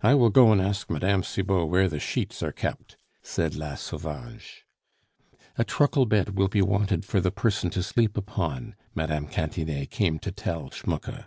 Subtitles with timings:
[0.00, 1.22] "I will go and ask Mme.
[1.22, 4.66] Cibot where the sheets are kept," said La Sauvage.
[5.56, 9.26] "A truckle bed will be wanted for the person to sleep upon," Mme.
[9.28, 11.26] Cantinet came to tell Schmucke.